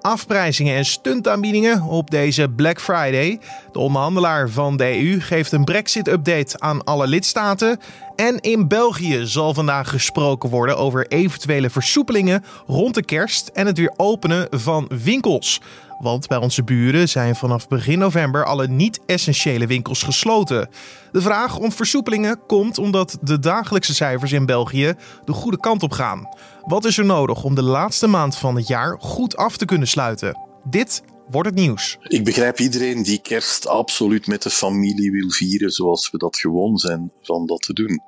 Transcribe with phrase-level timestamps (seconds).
[0.00, 3.40] afprijzingen en stuntaanbiedingen op deze Black Friday.
[3.72, 7.78] De onderhandelaar van de EU geeft een Brexit-update aan alle lidstaten.
[8.16, 13.78] En in België zal vandaag gesproken worden over eventuele versoepelingen rond de kerst en het
[13.78, 15.60] weer openen van winkels.
[16.00, 20.68] Want bij onze buren zijn vanaf begin november alle niet-essentiële winkels gesloten.
[21.12, 24.94] De vraag om versoepelingen komt omdat de dagelijkse cijfers in België
[25.24, 26.28] de goede kant op gaan.
[26.64, 29.88] Wat is er nodig om de laatste maand van het jaar goed af te kunnen
[29.88, 30.38] sluiten?
[30.64, 31.98] Dit wordt het nieuws.
[32.02, 36.78] Ik begrijp iedereen die kerst absoluut met de familie wil vieren zoals we dat gewoon
[36.78, 38.00] zijn van dat te doen.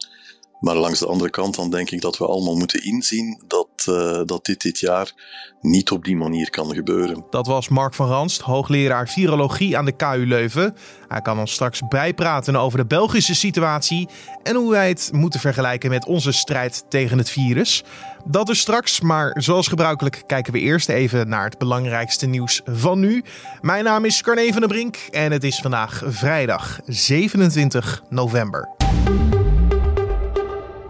[0.62, 4.20] Maar langs de andere kant dan denk ik dat we allemaal moeten inzien dat, uh,
[4.24, 5.12] dat dit dit jaar
[5.60, 7.24] niet op die manier kan gebeuren.
[7.30, 10.76] Dat was Mark van Ranst, hoogleraar virologie aan de KU Leuven.
[11.08, 14.08] Hij kan ons straks bijpraten over de Belgische situatie
[14.42, 17.84] en hoe wij het moeten vergelijken met onze strijd tegen het virus.
[18.24, 23.00] Dat is straks, maar zoals gebruikelijk kijken we eerst even naar het belangrijkste nieuws van
[23.00, 23.24] nu.
[23.60, 28.68] Mijn naam is Carne van der Brink en het is vandaag vrijdag 27 november.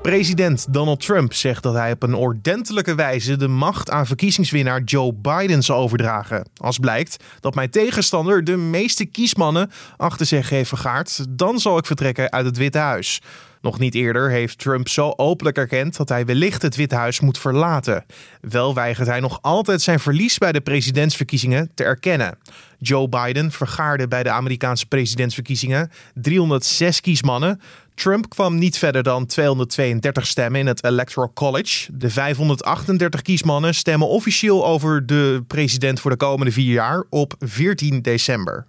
[0.03, 5.15] President Donald Trump zegt dat hij op een ordentelijke wijze de macht aan verkiezingswinnaar Joe
[5.15, 6.49] Biden zal overdragen.
[6.57, 11.87] Als blijkt dat mijn tegenstander de meeste kiesmannen achter zich heeft vergaard, dan zal ik
[11.87, 13.21] vertrekken uit het Witte Huis.
[13.61, 17.39] Nog niet eerder heeft Trump zo openlijk erkend dat hij wellicht het Witte Huis moet
[17.39, 18.05] verlaten.
[18.41, 22.39] Wel weigert hij nog altijd zijn verlies bij de presidentsverkiezingen te erkennen.
[22.79, 27.61] Joe Biden vergaarde bij de Amerikaanse presidentsverkiezingen 306 kiesmannen.
[27.95, 31.89] Trump kwam niet verder dan 232 stemmen in het Electoral College.
[31.93, 38.03] De 538 kiesmannen stemmen officieel over de president voor de komende vier jaar op 14
[38.03, 38.67] december.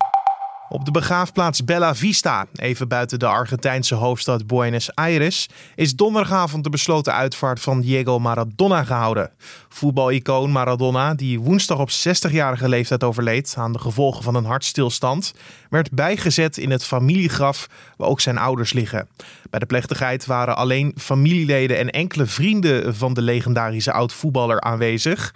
[0.69, 6.69] Op de begraafplaats Bella Vista, even buiten de Argentijnse hoofdstad Buenos Aires, is donderdagavond de
[6.69, 9.31] besloten uitvaart van Diego Maradona gehouden.
[9.69, 15.33] Voetbalicoon Maradona, die woensdag op 60-jarige leeftijd overleed aan de gevolgen van een hartstilstand,
[15.69, 19.07] werd bijgezet in het familiegraf waar ook zijn ouders liggen.
[19.49, 25.33] Bij de plechtigheid waren alleen familieleden en enkele vrienden van de legendarische oud-voetballer aanwezig.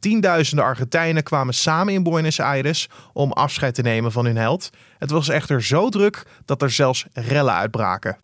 [0.00, 4.70] Tienduizenden Argentijnen kwamen samen in Buenos Aires om afscheid te nemen van hun held.
[4.98, 8.18] Het was echter zo druk dat er zelfs rellen uitbraken.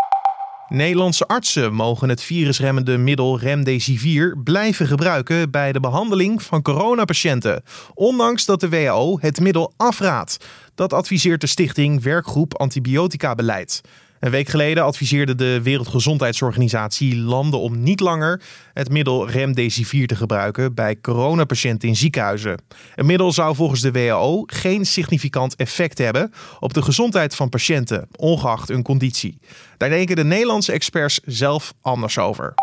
[0.68, 7.62] Nederlandse artsen mogen het virusremmende middel Remdesivir blijven gebruiken bij de behandeling van coronapatiënten,
[7.94, 10.46] ondanks dat de WHO het middel afraadt.
[10.74, 13.80] Dat adviseert de stichting Werkgroep Antibiotica Beleid.
[14.20, 20.74] Een week geleden adviseerde de Wereldgezondheidsorganisatie landen om niet langer het middel Remdesivir te gebruiken
[20.74, 22.62] bij coronapatiënten in ziekenhuizen.
[22.94, 28.08] Het middel zou volgens de WHO geen significant effect hebben op de gezondheid van patiënten,
[28.16, 29.38] ongeacht hun conditie.
[29.76, 32.54] Daar denken de Nederlandse experts zelf anders over.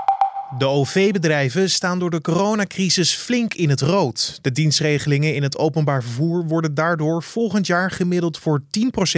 [0.57, 4.39] De OV-bedrijven staan door de coronacrisis flink in het rood.
[4.41, 8.63] De dienstregelingen in het openbaar vervoer worden daardoor volgend jaar gemiddeld voor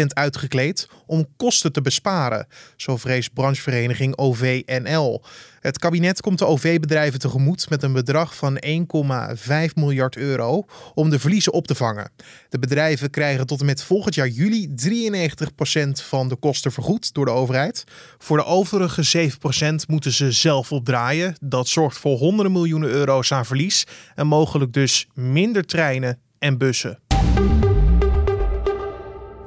[0.02, 5.24] 10% uitgekleed om kosten te besparen, zo vreest branchevereniging OVNL.
[5.66, 11.20] Het kabinet komt de OV-bedrijven tegemoet met een bedrag van 1,5 miljard euro om de
[11.20, 12.12] verliezen op te vangen.
[12.50, 17.26] De bedrijven krijgen tot en met volgend jaar juli 93% van de kosten vergoed door
[17.26, 17.84] de overheid.
[18.18, 21.36] Voor de overige 7% moeten ze zelf opdraaien.
[21.42, 23.84] Dat zorgt voor honderden miljoenen euro's aan verlies
[24.16, 27.00] en mogelijk dus minder treinen en bussen.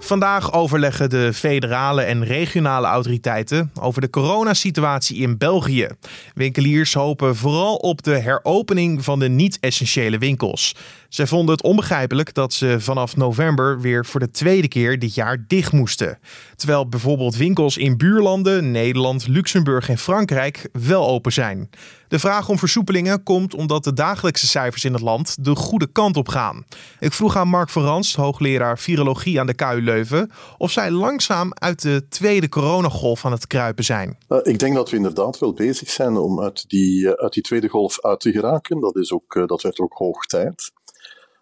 [0.08, 5.88] Vandaag overleggen de federale en regionale autoriteiten over de coronasituatie in België.
[6.34, 10.74] Winkeliers hopen vooral op de heropening van de niet-essentiële winkels.
[11.08, 15.44] Zij vonden het onbegrijpelijk dat ze vanaf november weer voor de tweede keer dit jaar
[15.46, 16.18] dicht moesten.
[16.56, 21.70] Terwijl bijvoorbeeld winkels in buurlanden, Nederland, Luxemburg en Frankrijk wel open zijn.
[22.08, 26.16] De vraag om versoepelingen komt omdat de dagelijkse cijfers in het land de goede kant
[26.16, 26.64] op gaan.
[27.00, 31.82] Ik vroeg aan Mark Verranst, hoogleraar virologie aan de KU Leuven, of zij langzaam uit
[31.82, 34.18] de tweede coronagolf aan het kruipen zijn.
[34.28, 37.42] Uh, ik denk dat we inderdaad wel bezig zijn om uit die, uh, uit die
[37.42, 38.80] tweede golf uit te geraken.
[38.80, 40.70] Dat, is ook, uh, dat werd ook hoog tijd.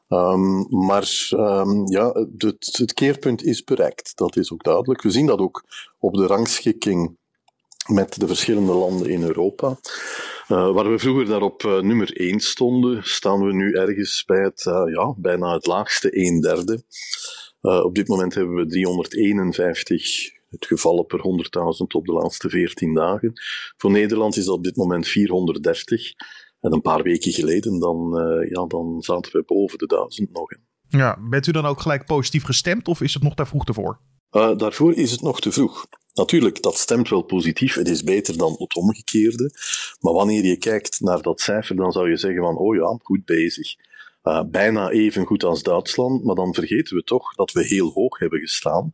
[0.09, 4.17] Um, maar um, ja, het, keerpunt is bereikt.
[4.17, 5.03] Dat is ook duidelijk.
[5.03, 5.65] We zien dat ook
[5.99, 7.17] op de rangschikking
[7.87, 9.79] met de verschillende landen in Europa.
[10.49, 14.43] Uh, waar we vroeger daar op uh, nummer 1 stonden, staan we nu ergens bij
[14.43, 16.83] het, uh, ja, bijna het laagste 1 derde.
[17.61, 23.33] op dit moment hebben we 351 het gevallen per 100.000 op de laatste 14 dagen.
[23.77, 26.13] Voor Nederland is dat op dit moment 430.
[26.61, 28.11] En een paar weken geleden, dan,
[28.49, 30.51] ja, dan zaten we boven de duizend nog.
[30.89, 33.75] Ja, bent u dan ook gelijk positief gestemd of is het nog daar vroeg te
[33.75, 34.01] voor?
[34.57, 35.87] Daarvoor is het nog te vroeg.
[36.17, 37.75] Natuurlijk, dat stemt wel positief.
[37.75, 39.51] Het is beter dan het omgekeerde.
[40.01, 43.25] Maar wanneer je kijkt naar dat cijfer, dan zou je zeggen van, oh ja, goed
[43.25, 43.75] bezig.
[44.25, 48.19] uh, bijna even goed als Duitsland, maar dan vergeten we toch dat we heel hoog
[48.19, 48.93] hebben gestaan.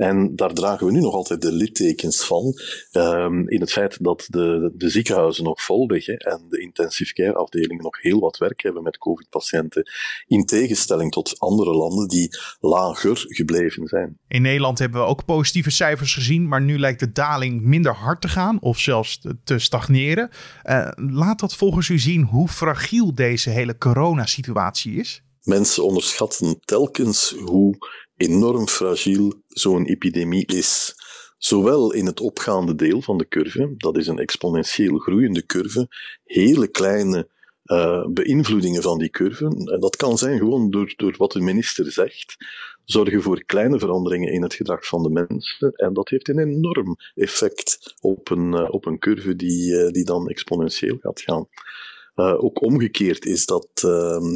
[0.00, 2.54] En daar dragen we nu nog altijd de littekens van,
[2.92, 7.34] um, in het feit dat de, de ziekenhuizen nog vol liggen en de intensive care
[7.34, 9.90] afdelingen nog heel wat werk hebben met COVID-patiënten,
[10.26, 12.28] in tegenstelling tot andere landen die
[12.60, 14.18] lager gebleven zijn.
[14.28, 18.20] In Nederland hebben we ook positieve cijfers gezien, maar nu lijkt de daling minder hard
[18.20, 20.30] te gaan of zelfs te stagneren.
[20.64, 25.22] Uh, laat dat volgens u zien hoe fragiel deze hele coronasituatie is?
[25.42, 27.78] Mensen onderschatten telkens hoe
[28.20, 30.94] enorm fragiel zo'n epidemie is.
[31.38, 35.88] Zowel in het opgaande deel van de curve, dat is een exponentieel groeiende curve,
[36.24, 37.28] hele kleine
[37.64, 39.44] uh, beïnvloedingen van die curve.
[39.44, 42.36] En dat kan zijn gewoon door, door wat de minister zegt,
[42.84, 45.72] zorgen voor kleine veranderingen in het gedrag van de mensen.
[45.72, 50.04] En dat heeft een enorm effect op een, uh, op een curve die, uh, die
[50.04, 51.48] dan exponentieel gaat gaan.
[52.14, 53.68] ook omgekeerd is dat,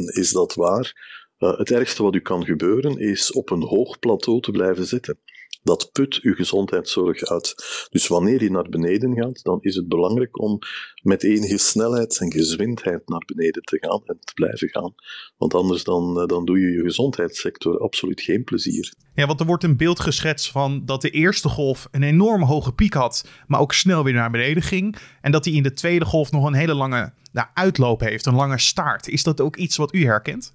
[0.05, 0.93] is dat waar.
[1.39, 5.19] Uh, het ergste wat u kan gebeuren is op een hoog plateau te blijven zitten.
[5.63, 7.55] Dat put uw gezondheidszorg uit.
[7.89, 10.59] Dus wanneer je naar beneden gaat, dan is het belangrijk om
[11.01, 14.93] met enige snelheid en gezwindheid naar beneden te gaan en te blijven gaan.
[15.37, 18.93] Want anders dan, eh, dan doe je je gezondheidssector absoluut geen plezier.
[19.13, 22.73] Ja, want er wordt een beeld geschetst van dat de eerste golf een enorm hoge
[22.73, 24.95] piek had, maar ook snel weer naar beneden ging.
[25.21, 28.35] En dat die in de tweede golf nog een hele lange nou, uitloop heeft, een
[28.35, 29.07] lange staart.
[29.07, 30.54] Is dat ook iets wat u herkent?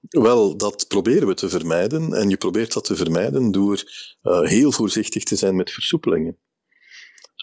[0.00, 2.12] Wel, dat proberen we te vermijden.
[2.12, 3.82] En je probeert dat te vermijden door
[4.22, 6.38] uh, heel voorzichtig te zijn met versoepelingen.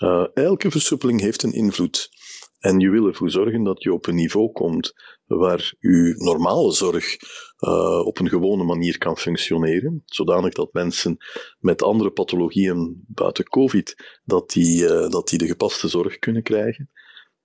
[0.04, 2.10] Uh, elke versoepeling heeft een invloed.
[2.60, 4.94] En je wil ervoor zorgen dat je op een niveau komt
[5.26, 7.18] waar je normale zorg
[7.60, 11.18] uh, op een gewone manier kan functioneren, zodanig dat mensen
[11.60, 16.90] met andere pathologieën buiten COVID, dat die, dat die de gepaste zorg kunnen krijgen.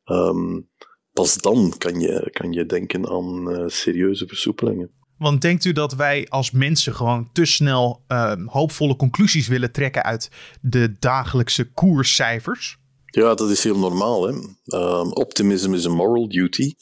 [0.05, 0.71] Um,
[1.13, 5.00] pas dan kan je, kan je denken aan serieuze versoepelingen.
[5.21, 10.03] Want denkt u dat wij als mensen gewoon te snel uh, hoopvolle conclusies willen trekken
[10.03, 10.31] uit
[10.61, 12.79] de dagelijkse koerscijfers?
[13.05, 14.27] Ja, dat is heel normaal.
[14.27, 14.33] Hè?
[14.33, 16.73] Um, optimism is a moral duty.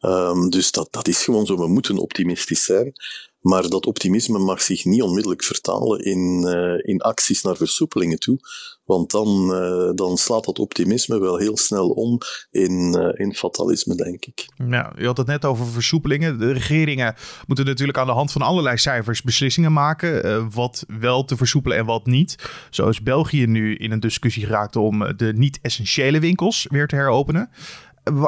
[0.00, 1.56] Um, dus dat, dat is gewoon zo.
[1.56, 2.92] We moeten optimistisch zijn.
[3.40, 8.38] Maar dat optimisme mag zich niet onmiddellijk vertalen in, uh, in acties naar versoepelingen toe.
[8.84, 12.18] Want dan, uh, dan slaat dat optimisme wel heel snel om
[12.50, 14.48] in, uh, in fatalisme, denk ik.
[14.68, 16.38] Ja, u had het net over versoepelingen.
[16.38, 17.14] De regeringen
[17.46, 20.08] moeten natuurlijk aan de hand van allerlei cijfers beslissingen maken.
[20.50, 22.36] wat wel te versoepelen en wat niet.
[22.70, 27.50] Zo is België nu in een discussie geraakt om de niet-essentiële winkels weer te heropenen.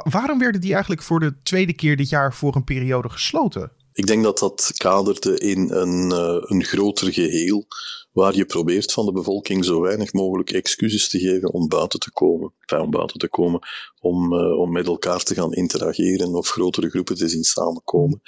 [0.05, 3.73] waarom werden die eigenlijk voor de tweede keer dit jaar voor een periode gesloten?
[3.93, 7.67] Ik denk dat dat kaderde in een, uh, een groter geheel,
[8.13, 12.13] waar je probeert van de bevolking zo weinig mogelijk excuses te geven om buiten te
[12.13, 12.53] komen.
[12.81, 13.61] Om buiten te komen,
[14.01, 18.23] om, uh, om met elkaar te gaan interageren of grotere groepen te zien samenkomen.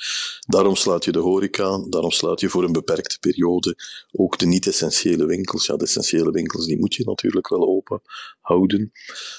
[0.46, 3.76] Daarom sluit je de horeca, daarom sluit je voor een beperkte periode
[4.12, 5.66] ook de niet-essentiële winkels.
[5.66, 8.02] Ja, de essentiële winkels, die moet je natuurlijk wel open
[8.40, 8.92] houden.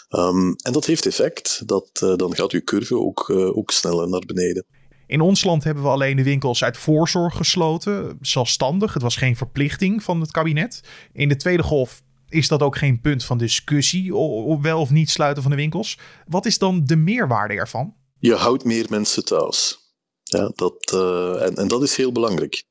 [0.10, 4.24] Um, en dat heeft effect, dat, uh, dan gaat je curve ook, ook sneller naar
[4.26, 4.66] beneden.
[5.08, 8.94] In ons land hebben we alleen de winkels uit voorzorg gesloten, zelfstandig.
[8.94, 10.82] Het was geen verplichting van het kabinet.
[11.14, 15.10] In de tweede golf is dat ook geen punt van discussie, of wel of niet
[15.10, 15.98] sluiten van de winkels.
[16.28, 17.94] Wat is dan de meerwaarde ervan?
[18.20, 19.80] Je houdt meer mensen thuis.
[20.24, 22.64] Ja, dat, uh, en, en dat is heel belangrijk.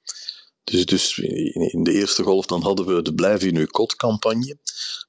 [0.64, 4.56] Dus, dus in de eerste golf dan hadden we de Blijf in uw kot campagne.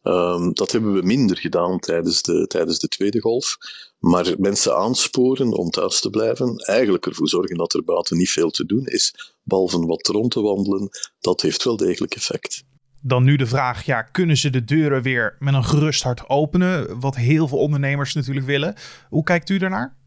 [0.03, 3.57] Um, dat hebben we minder gedaan tijdens de, tijdens de tweede golf.
[3.99, 8.49] Maar mensen aansporen om thuis te blijven, eigenlijk ervoor zorgen dat er buiten niet veel
[8.49, 10.89] te doen is, behalve wat rond te wandelen,
[11.19, 12.63] dat heeft wel degelijk effect.
[13.01, 16.99] Dan nu de vraag, ja, kunnen ze de deuren weer met een gerust hart openen?
[16.99, 18.75] Wat heel veel ondernemers natuurlijk willen.
[19.09, 19.97] Hoe kijkt u daarnaar?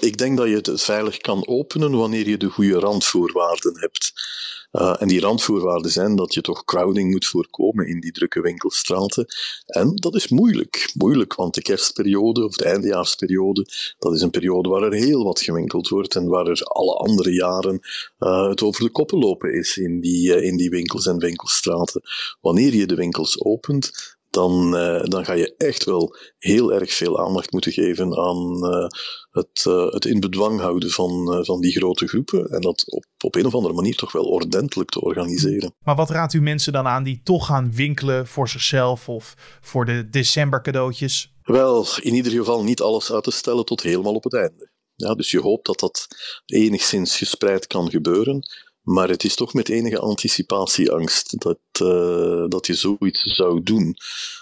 [0.00, 4.12] Ik denk dat je het veilig kan openen wanneer je de goede randvoorwaarden hebt.
[4.72, 9.26] Uh, en die randvoorwaarden zijn dat je toch crowding moet voorkomen in die drukke winkelstraten.
[9.66, 10.92] En dat is moeilijk.
[10.94, 13.66] Moeilijk, want de kerstperiode of de eindejaarsperiode,
[13.98, 17.32] dat is een periode waar er heel wat gewinkeld wordt en waar er alle andere
[17.32, 17.80] jaren
[18.18, 22.02] uh, het over de koppen lopen is in die, uh, in die winkels en winkelstraten.
[22.40, 27.18] Wanneer je de winkels opent, dan, uh, dan ga je echt wel heel erg veel
[27.18, 28.86] aandacht moeten geven aan uh,
[29.30, 32.46] het, uh, het in bedwang houden van, van die grote groepen.
[32.46, 35.74] En dat op, op een of andere manier toch wel ordentelijk te organiseren.
[35.84, 39.84] Maar wat raadt u mensen dan aan die toch gaan winkelen voor zichzelf of voor
[39.84, 41.32] de december cadeautjes?
[41.42, 44.70] Wel, in ieder geval niet alles uit te stellen tot helemaal op het einde.
[44.94, 46.06] Ja, dus je hoopt dat dat
[46.46, 48.42] enigszins gespreid kan gebeuren.
[48.88, 53.96] Maar het is toch met enige anticipatieangst dat, uh, dat je zoiets zou doen.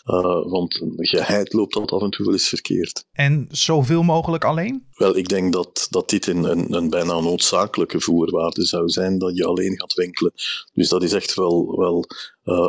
[0.04, 3.04] Uh, want geheid loopt dat af en toe wel eens verkeerd.
[3.12, 4.86] En zoveel mogelijk alleen?
[4.92, 9.36] Wel, ik denk dat, dat dit een, een, een bijna noodzakelijke voorwaarde zou zijn dat
[9.36, 10.32] je alleen gaat winkelen.
[10.72, 12.04] Dus dat is echt wel, wel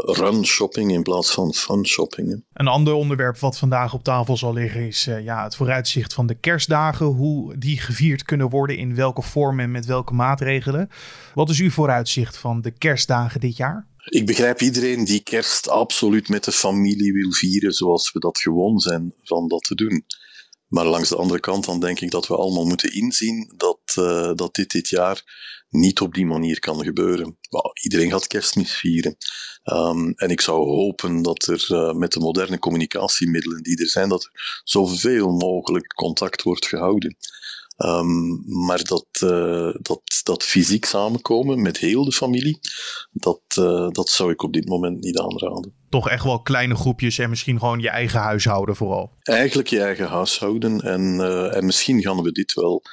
[0.06, 2.44] run shopping in plaats van fun shopping.
[2.54, 6.28] Een ander onderwerp wat vandaag op tafel zal liggen is uh, ja, het vooruitzicht van
[6.28, 7.06] de kerstdagen.
[7.06, 10.90] Hoe die gevierd kunnen worden, in welke vorm en met welke maatregelen.
[11.34, 13.88] Wat is uw vooruitzicht van de kerstdagen dit jaar?
[14.10, 18.80] Ik begrijp iedereen die kerst absoluut met de familie wil vieren zoals we dat gewoon
[18.80, 20.06] zijn van dat te doen.
[20.68, 24.32] Maar langs de andere kant dan denk ik dat we allemaal moeten inzien dat, uh,
[24.34, 27.38] dat dit dit jaar niet op die manier kan gebeuren.
[27.84, 29.18] Iedereen gaat kerstmis vieren.
[29.64, 34.10] Um, en ik zou hopen dat er uh, met de moderne communicatiemiddelen die er zijn,
[34.10, 37.18] dat er zoveel mogelijk contact wordt gehouden.
[37.78, 42.60] Um, maar dat, uh, dat, dat fysiek samenkomen met heel de familie,
[43.12, 43.42] dat,
[43.94, 45.77] dat zou ik op dit moment niet aanraden.
[45.90, 49.12] Toch echt wel kleine groepjes en misschien gewoon je eigen huishouden vooral?
[49.22, 50.82] Eigenlijk je eigen huishouden.
[50.82, 52.84] En, uh, en misschien gaan we dit wel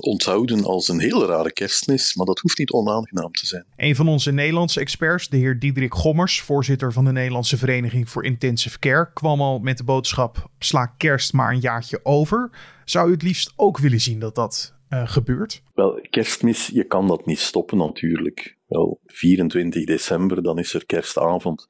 [0.00, 3.64] onthouden als een hele rare kerstmis, maar dat hoeft niet onaangenaam te zijn.
[3.76, 8.24] Een van onze Nederlandse experts, de heer Diederik Gommers, voorzitter van de Nederlandse Vereniging voor
[8.24, 12.50] Intensive Care, kwam al met de boodschap: sla kerst maar een jaartje over.
[12.84, 15.62] Zou u het liefst ook willen zien dat dat uh, gebeurt?
[15.74, 18.56] Wel, kerstmis, je kan dat niet stoppen natuurlijk.
[18.66, 21.66] Wel, 24 december, dan is er kerstavond.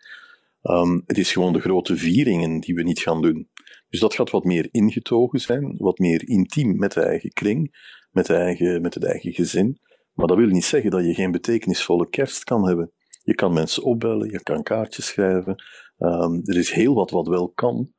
[0.70, 3.50] Um, het is gewoon de grote vieringen die we niet gaan doen.
[3.88, 7.76] Dus dat gaat wat meer ingetogen zijn, wat meer intiem met de eigen kring,
[8.10, 9.80] met, de eigen, met het eigen gezin.
[10.12, 12.92] Maar dat wil niet zeggen dat je geen betekenisvolle kerst kan hebben.
[13.22, 15.64] Je kan mensen opbellen, je kan kaartjes schrijven.
[15.98, 17.92] Um, er is heel wat wat wel kan.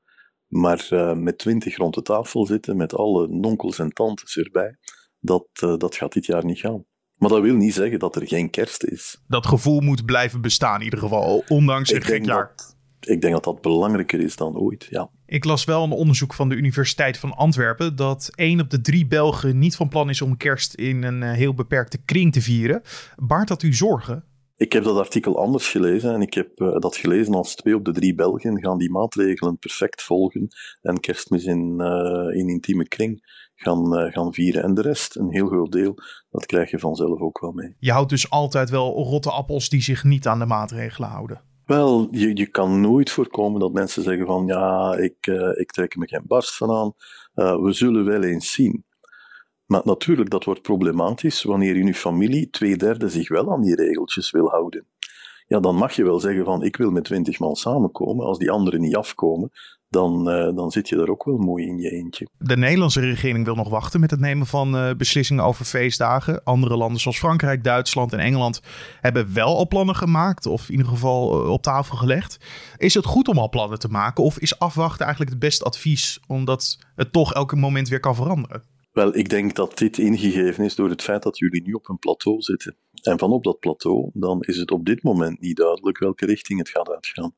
[0.47, 4.77] Maar uh, met twintig rond de tafel zitten, met alle nonkels en tantes erbij,
[5.19, 6.85] dat, uh, dat gaat dit jaar niet gaan.
[7.19, 9.21] Maar dat wil niet zeggen dat er geen kerst is.
[9.27, 12.53] Dat gevoel moet blijven bestaan in ieder geval, ondanks het gek jaar.
[12.55, 15.09] Dat, ik denk dat dat belangrijker is dan ooit, ja.
[15.25, 19.07] Ik las wel een onderzoek van de Universiteit van Antwerpen dat één op de drie
[19.07, 22.81] Belgen niet van plan is om kerst in een uh, heel beperkte kring te vieren.
[23.15, 24.23] Baart dat u zorgen?
[24.55, 27.85] Ik heb dat artikel anders gelezen en ik heb uh, dat gelezen als twee op
[27.85, 30.47] de drie Belgen gaan die maatregelen perfect volgen
[30.81, 33.21] en kerstmis in, uh, in intieme kring
[33.61, 34.63] gaan, uh, gaan vieren.
[34.63, 35.95] En de rest, een heel groot deel,
[36.29, 37.75] dat krijg je vanzelf ook wel mee.
[37.79, 41.41] Je houdt dus altijd wel rotte appels die zich niet aan de maatregelen houden?
[41.65, 46.07] Wel, je, je kan nooit voorkomen dat mensen zeggen van ja, ik, ik trek me
[46.07, 46.93] geen barst van aan.
[47.61, 48.85] we zullen wel eens zien.
[49.65, 53.75] Maar natuurlijk, dat wordt problematisch wanneer in je familie twee derde zich wel aan die
[53.75, 54.85] regeltjes wil houden.
[55.49, 58.25] Ja, dan mag je wel zeggen van ik wil met twintig man samenkomen.
[58.25, 59.51] Als die anderen niet afkomen,
[59.87, 62.29] dan, uh, dan zit je daar ook wel mooi in je eentje.
[62.37, 66.43] De Nederlandse regering wil nog wachten met het nemen van uh, beslissingen over feestdagen.
[66.43, 68.61] Andere landen zoals Frankrijk, Duitsland en Engeland
[69.01, 72.37] hebben wel al plannen gemaakt, of in ieder geval uh, op tafel gelegd.
[72.77, 76.19] Is het goed om al plannen te maken, of is afwachten eigenlijk het beste advies,
[76.27, 78.63] omdat het toch elke moment weer kan veranderen?
[78.91, 81.99] Wel, ik denk dat dit ingegeven is door het feit dat jullie nu op een
[81.99, 82.75] plateau zitten.
[83.01, 86.59] En van op dat plateau, dan is het op dit moment niet duidelijk welke richting
[86.59, 87.35] het gaat uitgaan.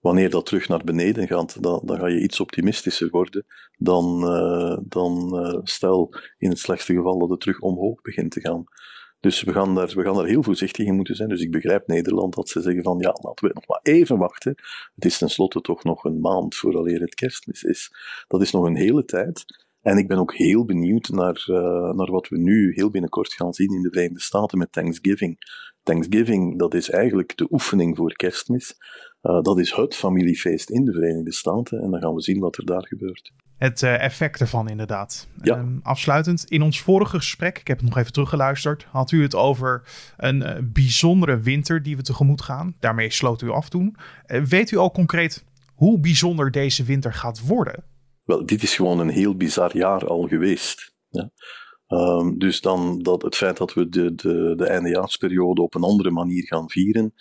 [0.00, 4.78] Wanneer dat terug naar beneden gaat, dan, dan ga je iets optimistischer worden dan, uh,
[4.82, 8.64] dan uh, stel in het slechtste geval dat het terug omhoog begint te gaan.
[9.20, 11.28] Dus we gaan, daar, we gaan daar heel voorzichtig in moeten zijn.
[11.28, 14.54] Dus ik begrijp Nederland dat ze zeggen van ja, laten we nog maar even wachten.
[14.94, 17.90] Het is tenslotte toch nog een maand vooraleer het kerstmis is.
[18.26, 19.44] Dat is nog een hele tijd.
[19.86, 21.56] En ik ben ook heel benieuwd naar, uh,
[21.92, 25.38] naar wat we nu heel binnenkort gaan zien in de Verenigde Staten met Thanksgiving.
[25.82, 28.74] Thanksgiving, dat is eigenlijk de oefening voor kerstmis.
[29.22, 31.82] Uh, dat is het familiefeest in de Verenigde Staten.
[31.82, 33.32] En dan gaan we zien wat er daar gebeurt.
[33.56, 35.28] Het uh, effect ervan inderdaad.
[35.42, 35.58] Ja.
[35.58, 39.34] Um, afsluitend, in ons vorige gesprek, ik heb het nog even teruggeluisterd, had u het
[39.34, 39.82] over
[40.16, 42.74] een uh, bijzondere winter die we tegemoet gaan.
[42.80, 43.96] Daarmee sloot u af toen.
[44.26, 47.84] weet u al concreet hoe bijzonder deze winter gaat worden?
[48.26, 50.94] Wel, dit is gewoon een heel bizar jaar al geweest.
[51.08, 51.30] Ja.
[51.88, 56.10] Um, dus dan dat het feit dat we de, de, de eindejaarsperiode op een andere
[56.10, 57.14] manier gaan vieren,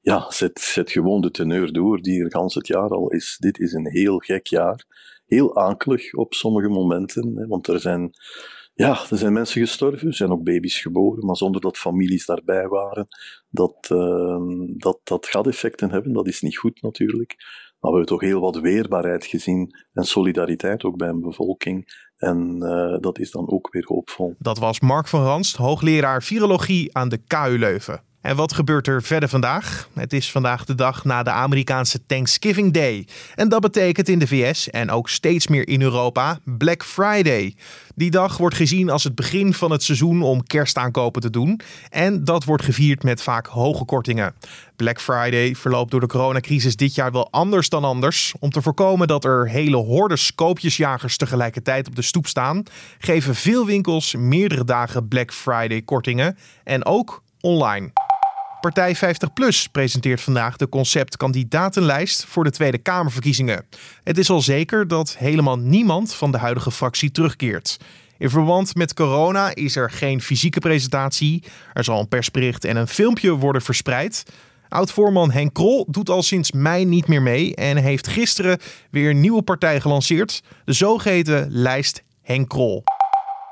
[0.00, 3.36] ja, zet, zet gewoon de teneur door die er gans het jaar al is.
[3.38, 4.84] Dit is een heel gek jaar.
[5.26, 8.10] Heel akelig op sommige momenten, hè, want er zijn,
[8.74, 12.68] ja, er zijn mensen gestorven, er zijn ook baby's geboren, maar zonder dat families daarbij
[12.68, 13.08] waren.
[13.50, 17.36] Dat, uh, dat, dat gaat effecten hebben, dat is niet goed natuurlijk.
[17.80, 22.06] Maar we hebben toch heel wat weerbaarheid gezien en solidariteit ook bij een bevolking.
[22.16, 24.34] En uh, dat is dan ook weer hoopvol.
[24.38, 28.07] Dat was Mark van Ranst, hoogleraar virologie aan de KU Leuven.
[28.20, 29.88] En wat gebeurt er verder vandaag?
[29.94, 33.06] Het is vandaag de dag na de Amerikaanse Thanksgiving Day.
[33.34, 37.54] En dat betekent in de VS en ook steeds meer in Europa Black Friday.
[37.94, 41.60] Die dag wordt gezien als het begin van het seizoen om kerstaankopen te doen.
[41.90, 44.34] En dat wordt gevierd met vaak hoge kortingen.
[44.76, 48.34] Black Friday verloopt door de coronacrisis dit jaar wel anders dan anders.
[48.38, 52.62] Om te voorkomen dat er hele hordes koopjesjagers tegelijkertijd op de stoep staan,
[52.98, 56.38] geven veel winkels meerdere dagen Black Friday kortingen.
[56.64, 58.07] En ook online.
[58.60, 63.66] Partij 50PLUS presenteert vandaag de conceptkandidatenlijst voor de Tweede Kamerverkiezingen.
[64.04, 67.76] Het is al zeker dat helemaal niemand van de huidige fractie terugkeert.
[68.18, 71.44] In verband met corona is er geen fysieke presentatie.
[71.72, 74.22] Er zal een persbericht en een filmpje worden verspreid.
[74.68, 78.58] Oud-voorman Henk Krol doet al sinds mei niet meer mee en heeft gisteren
[78.90, 80.42] weer een nieuwe partij gelanceerd.
[80.64, 82.84] De zogeheten lijst Henk Krol.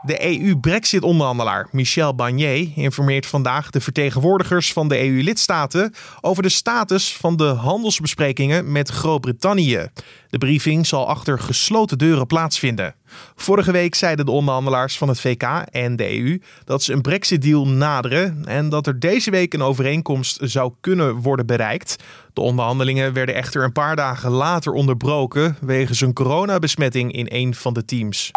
[0.06, 7.36] De EU-Brexit-onderhandelaar Michel Barnier informeert vandaag de vertegenwoordigers van de EU-lidstaten over de status van
[7.36, 9.86] de handelsbesprekingen met Groot-Brittannië.
[10.30, 12.94] De briefing zal achter gesloten deuren plaatsvinden.
[13.36, 17.66] Vorige week zeiden de onderhandelaars van het VK en de EU dat ze een Brexit-deal
[17.68, 21.96] naderen en dat er deze week een overeenkomst zou kunnen worden bereikt.
[22.32, 27.75] De onderhandelingen werden echter een paar dagen later onderbroken wegens een coronabesmetting in een van
[27.75, 28.30] de teams.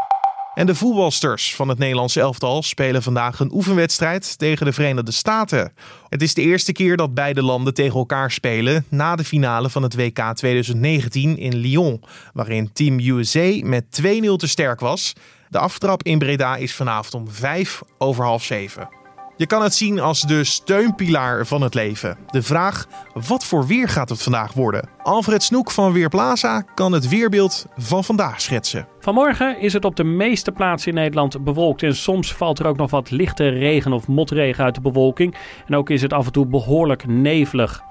[0.59, 5.73] En de voetbalsters van het Nederlandse elftal spelen vandaag een oefenwedstrijd tegen de Verenigde Staten.
[6.09, 9.83] Het is de eerste keer dat beide landen tegen elkaar spelen na de finale van
[9.83, 15.13] het WK 2019 in Lyon, waarin Team USA met 2-0 te sterk was.
[15.49, 18.98] De aftrap in Breda is vanavond om 5 over half 7.
[19.39, 22.17] Je kan het zien als de steunpilaar van het leven.
[22.27, 24.89] De vraag: wat voor weer gaat het vandaag worden?
[25.03, 28.87] Alfred Snoek van Weerplaza kan het weerbeeld van vandaag schetsen.
[28.99, 32.77] Vanmorgen is het op de meeste plaatsen in Nederland bewolkt en soms valt er ook
[32.77, 35.35] nog wat lichte regen of motregen uit de bewolking.
[35.67, 37.83] En ook is het af en toe behoorlijk nevelig.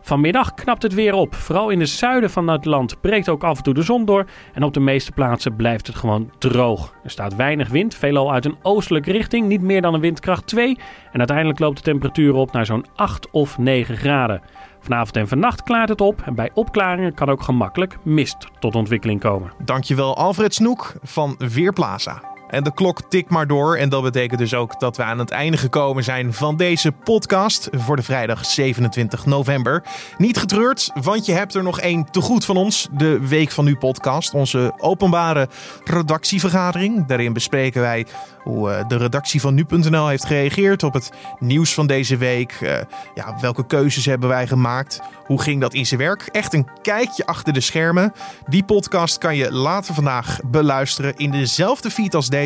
[0.00, 1.34] Vanmiddag knapt het weer op.
[1.34, 4.24] Vooral in het zuiden van het land breekt ook af en toe de zon door.
[4.52, 6.94] En op de meeste plaatsen blijft het gewoon droog.
[7.04, 10.78] Er staat weinig wind, veelal uit een oostelijke richting, niet meer dan een windkracht 2.
[11.12, 14.42] En uiteindelijk loopt de temperatuur op naar zo'n 8 of 9 graden.
[14.80, 19.20] Vanavond en vannacht klaart het op en bij opklaringen kan ook gemakkelijk mist tot ontwikkeling
[19.20, 19.52] komen.
[19.64, 22.31] Dankjewel Alfred Snoek van Weerplaza.
[22.52, 23.76] En de klok tikt maar door.
[23.76, 27.68] En dat betekent dus ook dat we aan het einde gekomen zijn van deze podcast
[27.72, 29.82] voor de vrijdag 27 november.
[30.18, 32.88] Niet getreurd, want je hebt er nog één te goed van ons.
[32.90, 35.48] De Week van Nu podcast, onze openbare
[35.84, 37.06] redactievergadering.
[37.06, 38.06] Daarin bespreken wij
[38.42, 42.58] hoe eh, de redactie van nu.nl heeft gereageerd op het nieuws van deze week.
[42.60, 42.74] Uh,
[43.14, 45.00] ja, welke keuzes hebben wij gemaakt?
[45.26, 46.28] Hoe ging dat in zijn werk?
[46.32, 48.12] Echt een kijkje achter de schermen.
[48.48, 52.40] Die podcast kan je later vandaag beluisteren in dezelfde feed als deze.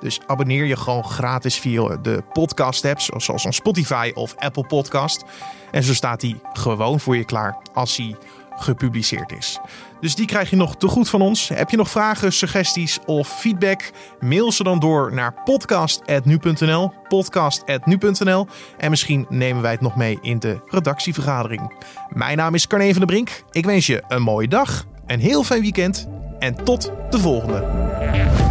[0.00, 5.24] Dus abonneer je gewoon gratis via de podcast-apps, zoals een Spotify of Apple Podcast.
[5.70, 8.16] En zo staat die gewoon voor je klaar als hij
[8.58, 9.58] gepubliceerd is.
[10.00, 11.48] Dus die krijg je nog te goed van ons.
[11.48, 13.90] Heb je nog vragen, suggesties of feedback?
[14.20, 16.92] Mail ze dan door naar podcast.nu.nl.
[17.08, 18.46] Podcast.nu.nl.
[18.76, 21.84] En misschien nemen wij het nog mee in de redactievergadering.
[22.08, 23.42] Mijn naam is Carne van der Brink.
[23.50, 28.47] Ik wens je een mooie dag, een heel fijn weekend en tot de volgende.